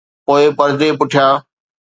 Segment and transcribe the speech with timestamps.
[0.25, 1.31] پوءِ پردي پٺيان.